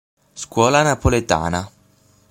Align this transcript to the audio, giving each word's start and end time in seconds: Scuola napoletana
Scuola 0.33 0.81
napoletana 0.81 1.69